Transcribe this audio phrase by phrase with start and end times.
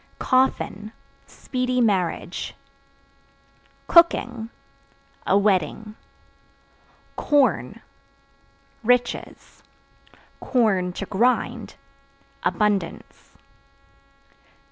[0.17, 0.93] Coffin
[1.27, 2.55] Speedy marriage.
[3.87, 4.49] Cooking
[5.27, 5.95] A wedding.
[7.15, 7.83] Corn
[8.83, 9.61] Riches;
[10.43, 11.75] (to grind)
[12.41, 13.37] abundance.